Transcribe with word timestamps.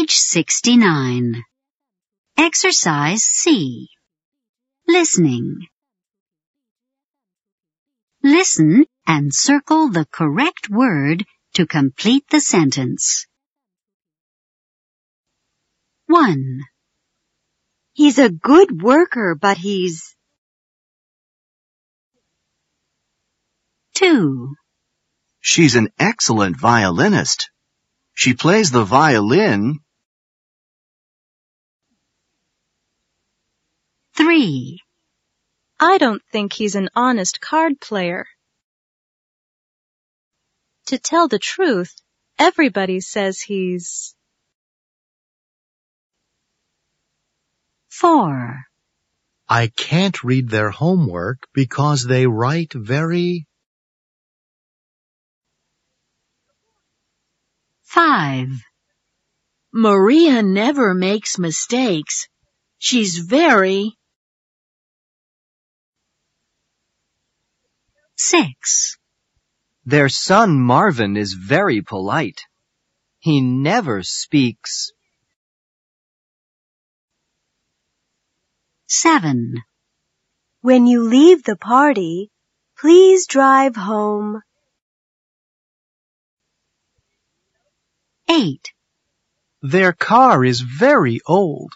Page 0.00 0.16
69. 0.16 1.44
Exercise 2.38 3.22
C. 3.22 3.86
Listening. 4.88 5.66
Listen 8.22 8.86
and 9.06 9.34
circle 9.34 9.90
the 9.90 10.06
correct 10.10 10.70
word 10.70 11.26
to 11.52 11.66
complete 11.66 12.24
the 12.30 12.40
sentence. 12.40 13.26
1, 16.06 16.60
He's 17.92 18.18
a 18.18 18.30
good 18.30 18.80
worker, 18.80 19.36
but 19.38 19.58
he's 19.58 20.16
2, 23.96 24.54
She's 25.40 25.76
an 25.76 25.90
excellent 25.98 26.56
violinist. 26.56 27.50
She 28.14 28.32
plays 28.32 28.70
the 28.70 28.84
violin 28.84 29.80
3, 34.20 34.78
I 35.80 35.96
don't 35.96 36.22
think 36.30 36.52
he's 36.52 36.74
an 36.74 36.90
honest 36.94 37.40
card 37.40 37.80
player. 37.80 38.26
To 40.88 40.98
tell 40.98 41.26
the 41.26 41.38
truth, 41.38 41.94
everybody 42.38 43.00
says 43.00 43.40
he's 43.40 44.14
4, 47.88 48.60
I 49.48 49.68
can't 49.68 50.22
read 50.22 50.50
their 50.50 50.68
homework 50.68 51.38
because 51.54 52.04
they 52.04 52.26
write 52.26 52.74
very 52.74 53.46
5, 57.84 58.48
Maria 59.72 60.42
never 60.42 60.92
makes 60.92 61.38
mistakes. 61.38 62.28
She's 62.76 63.16
very 63.16 63.96
6, 68.22 68.98
Their 69.86 70.10
son 70.10 70.60
Marvin 70.60 71.16
is 71.16 71.32
very 71.32 71.80
polite. 71.80 72.42
He 73.18 73.40
never 73.40 74.02
speaks. 74.02 74.92
7, 78.88 79.54
when 80.60 80.86
you 80.86 81.02
leave 81.02 81.44
the 81.44 81.56
party, 81.56 82.30
please 82.76 83.26
drive 83.26 83.74
home. 83.74 84.42
8, 88.28 88.72
Their 89.62 89.94
car 89.94 90.44
is 90.44 90.60
very 90.60 91.20
old. 91.26 91.72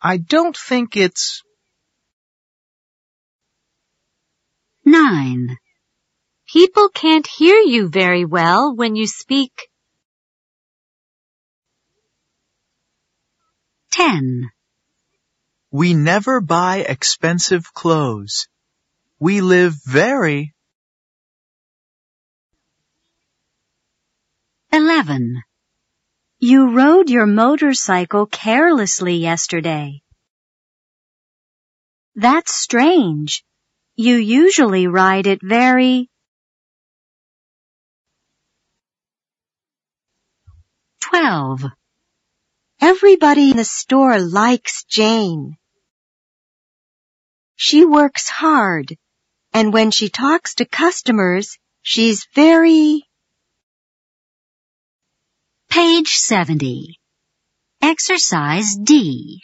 I 0.00 0.18
don't 0.18 0.56
think 0.56 0.96
it's 0.96 1.42
9, 4.84 5.58
People 6.54 6.88
can't 6.88 7.26
hear 7.26 7.56
you 7.56 7.88
very 7.88 8.24
well 8.24 8.76
when 8.76 8.94
you 8.94 9.08
speak. 9.08 9.50
10, 13.90 14.50
we 15.72 15.94
never 15.94 16.40
buy 16.40 16.76
expensive 16.88 17.74
clothes. 17.74 18.46
We 19.18 19.40
live 19.40 19.74
very 19.84 20.54
11, 24.70 25.42
You 26.38 26.70
rode 26.70 27.10
your 27.10 27.26
motorcycle 27.26 28.26
carelessly 28.26 29.16
yesterday. 29.16 30.02
That's 32.14 32.54
strange. 32.54 33.44
You 33.96 34.14
usually 34.14 34.86
ride 34.86 35.26
it 35.26 35.40
very 35.42 36.10
12, 41.10 41.64
Everybody 42.80 43.50
in 43.50 43.58
the 43.58 43.64
store 43.64 44.18
likes 44.18 44.84
Jane. 44.84 45.56
She 47.56 47.84
works 47.84 48.28
hard, 48.28 48.96
and 49.52 49.70
when 49.70 49.90
she 49.90 50.08
talks 50.08 50.54
to 50.56 50.64
customers, 50.64 51.58
she's 51.82 52.26
very 52.34 53.02
Page 55.68 56.08
70. 56.08 56.98
Exercise 57.82 58.74
D. 58.76 59.42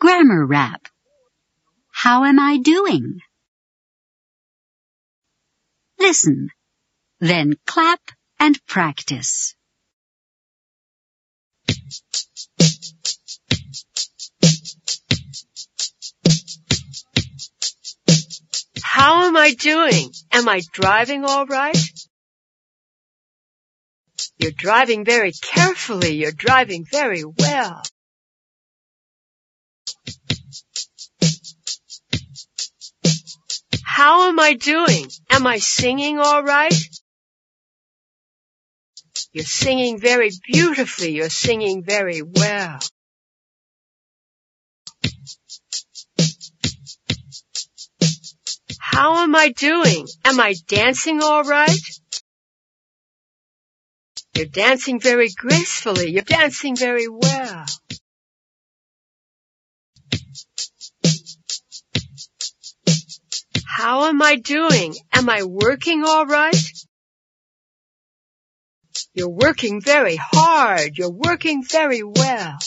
Grammar 0.00 0.46
rap. 0.46 0.88
How 1.92 2.24
am 2.24 2.40
I 2.40 2.58
doing? 2.58 3.20
Listen. 5.98 6.48
Then 7.20 7.54
clap 7.66 8.00
and 8.38 8.58
practice. 8.66 9.55
How 19.06 19.26
am 19.28 19.36
I 19.36 19.52
doing? 19.52 20.10
Am 20.32 20.48
I 20.48 20.62
driving 20.72 21.24
all 21.24 21.46
right? 21.46 21.78
You're 24.36 24.50
driving 24.50 25.04
very 25.04 25.30
carefully. 25.30 26.16
You're 26.16 26.32
driving 26.32 26.84
very 26.90 27.22
well. 27.22 27.82
How 33.84 34.28
am 34.28 34.40
I 34.40 34.54
doing? 34.54 35.06
Am 35.30 35.46
I 35.46 35.58
singing 35.58 36.18
all 36.18 36.42
right? 36.42 36.74
You're 39.30 39.44
singing 39.44 40.00
very 40.00 40.32
beautifully. 40.52 41.12
You're 41.12 41.30
singing 41.30 41.84
very 41.84 42.22
well. 42.22 42.80
How 48.96 49.22
am 49.22 49.36
I 49.36 49.50
doing? 49.50 50.06
Am 50.24 50.40
I 50.40 50.54
dancing 50.68 51.22
all 51.22 51.44
right? 51.44 51.78
You're 54.34 54.46
dancing 54.46 55.00
very 55.00 55.28
gracefully. 55.36 56.12
You're 56.12 56.22
dancing 56.22 56.76
very 56.76 57.06
well. 57.06 57.66
How 63.66 64.06
am 64.06 64.22
I 64.22 64.36
doing? 64.36 64.94
Am 65.12 65.28
I 65.28 65.42
working 65.42 66.02
all 66.02 66.24
right? 66.24 66.56
You're 69.12 69.28
working 69.28 69.82
very 69.82 70.16
hard. 70.16 70.96
You're 70.96 71.12
working 71.12 71.62
very 71.62 72.02
well. 72.02 72.58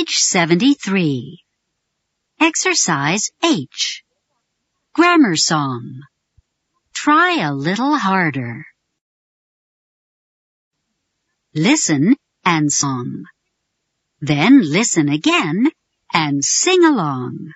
Page 0.00 0.16
73. 0.16 1.42
Exercise 2.40 3.30
H. 3.44 4.02
Grammar 4.94 5.36
song. 5.36 6.00
Try 6.94 7.40
a 7.42 7.52
little 7.52 7.98
harder. 7.98 8.64
Listen 11.54 12.16
and 12.46 12.72
song. 12.72 13.24
Then 14.22 14.62
listen 14.62 15.10
again 15.10 15.70
and 16.14 16.42
sing 16.42 16.82
along. 16.82 17.52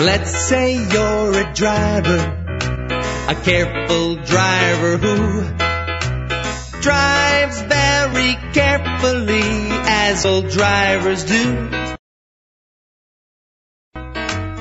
Let's 0.00 0.48
say 0.48 0.74
you're 0.74 1.38
a 1.38 1.54
driver, 1.54 2.18
a 3.28 3.34
careful 3.44 4.16
driver 4.16 4.96
who 4.96 5.42
drives 6.80 7.62
very 7.62 8.34
carefully 8.52 9.68
as 9.86 10.26
all 10.26 10.42
drivers 10.42 11.22
do. 11.22 11.70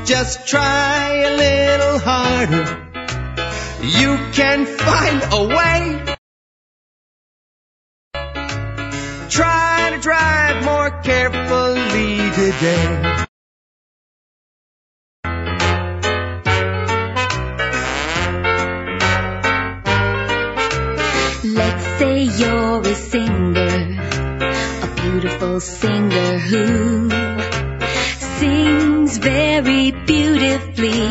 Just 0.05 0.47
try 0.47 1.23
a 1.25 1.35
little 1.35 1.97
harder. 1.97 2.65
You 3.81 4.17
can 4.33 4.67
find 4.67 5.23
a 5.33 5.47
way. 5.47 6.15
Try 9.29 9.89
to 9.95 9.99
drive 9.99 10.63
more 10.63 10.91
carefully 11.01 12.17
today. 12.35 13.22
Let's 21.53 21.85
say 21.99 22.23
you're 22.23 22.81
a 22.81 22.95
singer, 22.95 23.99
a 24.81 24.95
beautiful 25.01 25.59
singer 25.59 26.39
who 26.39 27.09
sings 28.39 29.17
very 29.19 29.91
beautifully 29.91 31.03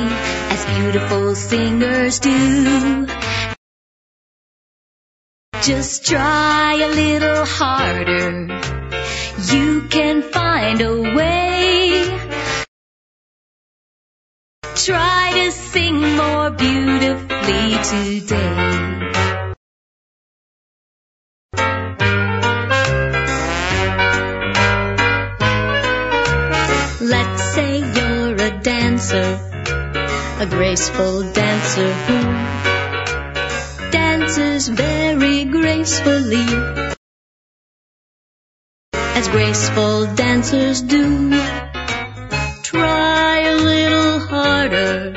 as 0.55 0.65
beautiful 0.65 1.37
singers 1.37 2.19
do. 2.19 3.07
Just 5.63 6.07
try 6.07 6.75
a 6.75 6.89
little 6.89 7.45
harder. 7.45 8.49
You 9.53 9.83
can 9.83 10.23
find 10.23 10.81
a 10.81 11.03
way. 11.15 12.19
Try 14.75 15.31
to 15.35 15.53
sing 15.53 16.17
more 16.17 16.51
beautifully 16.51 17.79
today. 17.85 19.12
Graceful 30.53 31.23
dancer 31.33 31.93
who 32.07 32.19
dances 33.91 34.69
very 34.69 35.45
gracefully, 35.45 36.47
as 38.93 39.29
graceful 39.29 40.15
dancers 40.15 40.83
do. 40.83 41.31
Try 42.63 43.41
a 43.41 43.57
little 43.57 44.19
harder, 44.21 45.13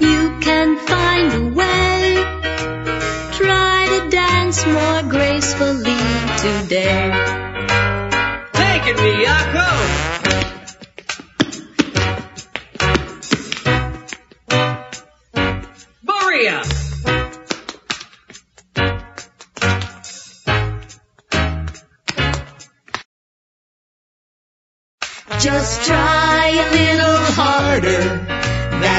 you 0.00 0.38
can 0.40 0.78
find 0.78 1.28
a 1.34 1.44
way. 1.60 2.14
Try 3.40 3.78
to 3.92 4.08
dance 4.08 4.66
more 4.66 5.02
gracefully 5.02 6.00
today. 6.44 7.12
Take 8.54 8.86
it, 8.90 8.96
Miyako! 8.96 10.19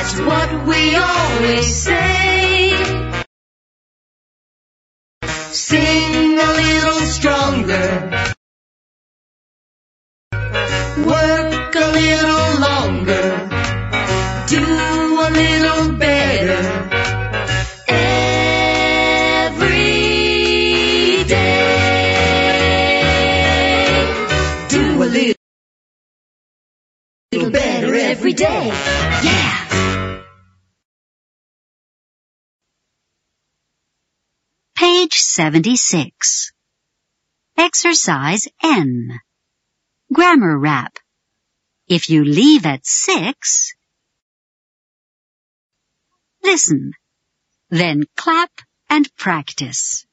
That's 0.01 0.19
what 0.19 0.65
we 0.65 0.95
always 0.95 1.75
say. 1.75 2.73
Sing 5.51 6.39
a 6.39 6.51
little 6.61 7.01
stronger. 7.05 8.09
Work 11.05 11.75
a 11.75 11.87
little 11.99 12.59
longer. 12.67 13.27
Do 14.47 14.63
a 15.27 15.29
little 15.39 15.91
better. 15.99 16.63
Every 17.87 19.69
day. 21.29 21.61
Do 24.67 25.03
a 25.03 25.05
little 27.35 27.51
better 27.51 27.93
every 27.93 28.33
day. 28.33 28.90
Page 35.11 35.19
76. 35.19 36.53
Exercise 37.57 38.47
N. 38.63 39.19
Grammar 40.13 40.57
rap. 40.57 40.97
If 41.89 42.09
you 42.09 42.23
leave 42.23 42.65
at 42.65 42.85
6, 42.85 43.73
listen. 46.41 46.93
Then 47.69 48.03
clap 48.15 48.51
and 48.89 49.13
practice. 49.17 50.05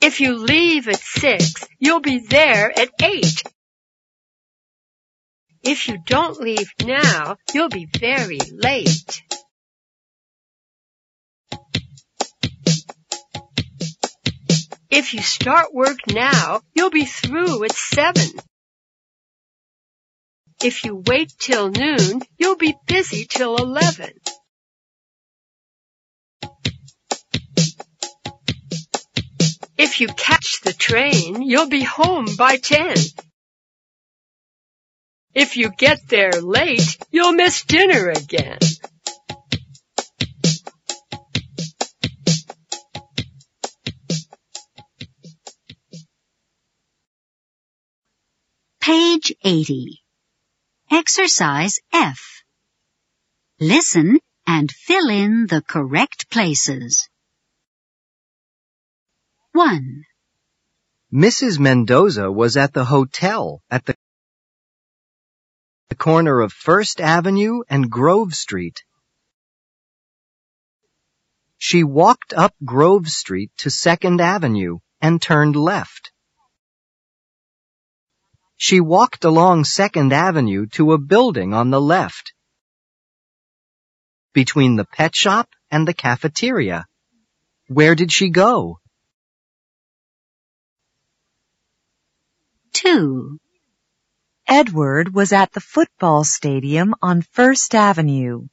If 0.00 0.20
you 0.20 0.38
leave 0.38 0.88
at 0.88 1.00
six, 1.00 1.52
you'll 1.78 2.00
be 2.00 2.20
there 2.20 2.70
at 2.78 2.88
eight. 3.02 3.42
If 5.62 5.88
you 5.88 5.98
don't 5.98 6.40
leave 6.40 6.72
now, 6.82 7.36
you'll 7.52 7.68
be 7.68 7.86
very 7.98 8.38
late. 8.52 9.22
If 14.90 15.14
you 15.14 15.20
start 15.20 15.74
work 15.74 15.98
now, 16.08 16.60
you'll 16.74 16.90
be 16.90 17.04
through 17.04 17.64
at 17.64 17.72
seven. 17.72 18.28
If 20.62 20.84
you 20.84 21.02
wait 21.06 21.32
till 21.38 21.70
noon, 21.70 22.22
you'll 22.36 22.56
be 22.56 22.74
busy 22.86 23.26
till 23.26 23.56
eleven. 23.56 24.10
If 29.76 30.00
you 30.00 30.08
catch 30.08 30.60
the 30.62 30.72
train, 30.72 31.42
you'll 31.42 31.68
be 31.68 31.84
home 31.84 32.26
by 32.36 32.56
10. 32.56 32.96
If 35.34 35.56
you 35.56 35.70
get 35.70 36.00
there 36.08 36.32
late, 36.32 36.96
you'll 37.10 37.32
miss 37.32 37.64
dinner 37.64 38.10
again. 38.10 38.58
Page 48.80 49.34
80. 49.44 50.00
Exercise 50.90 51.78
F. 51.92 52.42
Listen 53.60 54.18
and 54.46 54.70
fill 54.70 55.10
in 55.10 55.46
the 55.46 55.60
correct 55.60 56.30
places. 56.30 57.08
1, 59.52 60.04
Mrs. 61.12 61.58
Mendoza 61.58 62.30
was 62.30 62.56
at 62.56 62.72
the 62.72 62.84
hotel 62.84 63.60
at 63.70 63.84
the 63.84 63.94
the 63.94 64.07
corner 65.98 66.40
of 66.40 66.52
First 66.52 67.00
Avenue 67.00 67.62
and 67.68 67.90
Grove 67.90 68.34
Street. 68.34 68.82
She 71.58 71.82
walked 71.84 72.32
up 72.32 72.54
Grove 72.64 73.08
Street 73.08 73.50
to 73.58 73.70
Second 73.70 74.20
Avenue 74.20 74.78
and 75.00 75.20
turned 75.20 75.56
left. 75.56 76.12
She 78.56 78.80
walked 78.80 79.24
along 79.24 79.64
Second 79.64 80.12
Avenue 80.12 80.66
to 80.72 80.92
a 80.92 80.98
building 80.98 81.52
on 81.52 81.70
the 81.70 81.80
left 81.80 82.32
between 84.32 84.76
the 84.76 84.84
pet 84.84 85.14
shop 85.14 85.48
and 85.70 85.86
the 85.86 85.94
cafeteria. 85.94 86.86
Where 87.66 87.94
did 87.94 88.12
she 88.12 88.30
go? 88.30 88.78
2, 92.72 93.38
Edward 94.50 95.14
was 95.14 95.34
at 95.34 95.52
the 95.52 95.60
football 95.60 96.24
stadium 96.24 96.94
on 97.02 97.20
First 97.20 97.74
Avenue. 97.74 98.46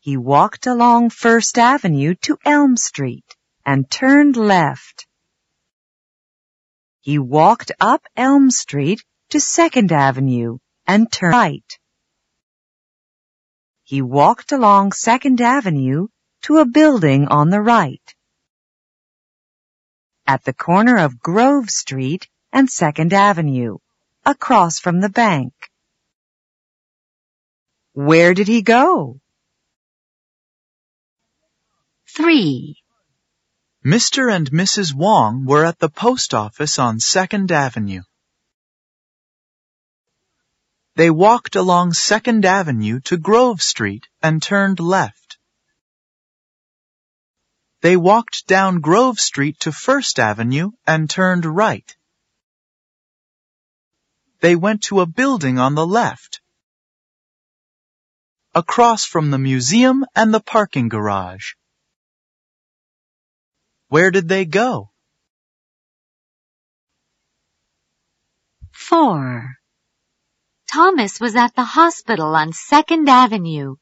He 0.00 0.16
walked 0.16 0.66
along 0.66 1.10
First 1.10 1.58
Avenue 1.58 2.14
to 2.22 2.38
Elm 2.46 2.78
Street 2.78 3.36
and 3.66 3.90
turned 3.90 4.38
left. 4.38 5.06
He 7.00 7.18
walked 7.18 7.72
up 7.78 8.02
Elm 8.16 8.50
Street 8.50 9.04
to 9.28 9.38
Second 9.38 9.92
Avenue 9.92 10.56
and 10.86 11.12
turned 11.12 11.34
right. 11.34 11.78
He 13.82 14.00
walked 14.00 14.50
along 14.50 14.92
Second 14.92 15.42
Avenue 15.42 16.08
to 16.44 16.56
a 16.56 16.64
building 16.64 17.28
on 17.28 17.50
the 17.50 17.60
right. 17.60 18.14
At 20.26 20.42
the 20.44 20.54
corner 20.54 20.96
of 20.96 21.20
Grove 21.20 21.68
Street 21.68 22.28
and 22.56 22.70
Second 22.70 23.12
Avenue, 23.12 23.76
across 24.24 24.78
from 24.78 25.00
the 25.00 25.10
bank. 25.10 25.52
Where 27.92 28.32
did 28.32 28.48
he 28.48 28.62
go? 28.62 29.20
3, 32.14 32.82
Mr. 33.84 34.34
and 34.34 34.50
Mrs. 34.50 34.94
Wong 34.94 35.44
were 35.44 35.66
at 35.66 35.78
the 35.80 35.90
post 35.90 36.32
office 36.32 36.78
on 36.78 36.98
Second 36.98 37.52
Avenue. 37.52 38.00
They 40.94 41.10
walked 41.10 41.56
along 41.56 41.92
Second 41.92 42.46
Avenue 42.46 43.00
to 43.00 43.18
Grove 43.18 43.60
Street 43.60 44.08
and 44.22 44.42
turned 44.42 44.80
left. 44.80 45.36
They 47.82 47.98
walked 47.98 48.46
down 48.46 48.80
Grove 48.80 49.20
Street 49.20 49.60
to 49.60 49.72
First 49.72 50.18
Avenue 50.18 50.70
and 50.86 51.10
turned 51.10 51.44
right. 51.44 51.94
They 54.40 54.56
went 54.56 54.82
to 54.84 55.00
a 55.00 55.06
building 55.06 55.58
on 55.58 55.74
the 55.74 55.86
left. 55.86 56.40
across 58.56 59.04
from 59.04 59.30
the 59.30 59.38
museum 59.38 60.06
and 60.14 60.32
the 60.32 60.40
parking 60.40 60.88
garage. 60.88 61.52
Where 63.88 64.10
did 64.10 64.28
they 64.28 64.46
go? 64.46 64.90
4. 68.72 69.56
Thomas 70.72 71.20
was 71.20 71.36
at 71.36 71.54
the 71.54 71.64
hospital 71.64 72.34
on 72.34 72.52
2nd 72.52 73.06
Avenue. 73.08 73.76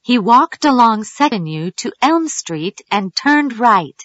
He 0.00 0.18
walked 0.18 0.64
along 0.64 1.02
2nd 1.02 1.26
Avenue 1.26 1.70
to 1.82 1.92
Elm 2.00 2.28
Street 2.28 2.80
and 2.90 3.14
turned 3.14 3.58
right. 3.58 4.00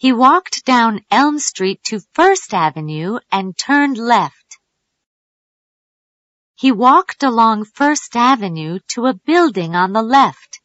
He 0.00 0.14
walked 0.14 0.64
down 0.64 1.04
Elm 1.10 1.38
Street 1.38 1.82
to 1.88 2.00
1st 2.16 2.54
Avenue 2.54 3.18
and 3.30 3.54
turned 3.54 3.98
left. 3.98 4.58
He 6.54 6.72
walked 6.72 7.22
along 7.22 7.66
1st 7.66 8.16
Avenue 8.16 8.78
to 8.92 9.04
a 9.04 9.12
building 9.12 9.74
on 9.74 9.92
the 9.92 10.02
left. 10.02 10.62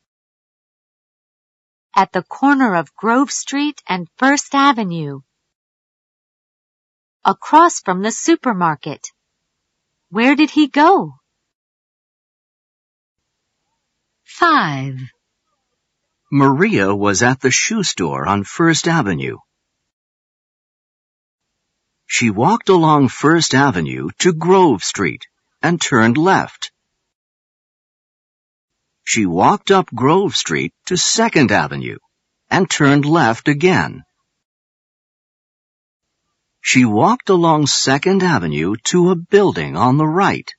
At 1.94 2.14
the 2.14 2.24
corner 2.24 2.76
of 2.76 2.96
Grove 2.96 3.30
Street 3.30 3.82
and 3.86 4.08
1st 4.22 4.54
Avenue. 4.54 5.20
Across 7.26 7.82
from 7.82 8.04
the 8.04 8.14
supermarket. 8.14 9.06
Where 10.12 10.38
did 10.38 10.52
he 10.52 10.70
go? 10.70 11.12
5. 14.24 14.96
Maria 16.38 16.94
was 16.94 17.24
at 17.24 17.40
the 17.40 17.50
shoe 17.50 17.82
store 17.82 18.28
on 18.28 18.44
First 18.44 18.90
Avenue. 18.90 19.38
She 22.08 22.30
walked 22.30 22.68
along 22.68 23.08
First 23.08 23.56
Avenue 23.56 24.10
to 24.18 24.34
Grove 24.34 24.84
Street 24.84 25.28
and 25.62 25.80
turned 25.80 26.18
left. 26.18 26.74
She 29.06 29.26
walked 29.26 29.72
up 29.72 29.88
Grove 29.96 30.36
Street 30.36 30.74
to 30.88 30.98
Second 30.98 31.54
Avenue 31.54 32.00
and 32.52 32.70
turned 32.70 33.06
left 33.06 33.48
again. 33.48 34.04
She 36.60 36.84
walked 36.84 37.30
along 37.30 37.68
Second 37.68 38.24
Avenue 38.24 38.76
to 38.92 39.12
a 39.12 39.16
building 39.16 39.78
on 39.78 39.96
the 39.96 40.06
right. 40.24 40.54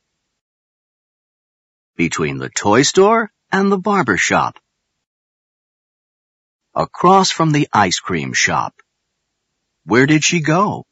Between 1.97 2.39
the 2.39 2.49
toy 2.49 2.81
store 2.81 3.31
and 3.53 3.71
the 3.71 3.79
barber 3.79 4.17
shop. 4.17 4.57
Across 6.79 7.31
from 7.31 7.53
the 7.53 7.69
ice 7.73 8.01
cream 8.01 8.35
shop. 8.35 8.75
Where 9.87 10.05
did 10.05 10.23
she 10.23 10.41
go? 10.41 10.85